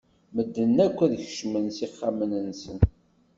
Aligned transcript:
Medden 0.35 0.75
akk 0.85 0.97
ad 1.05 1.13
kecmen 1.23 1.67
s 1.77 1.77
ixxamen-nsen. 1.85 2.77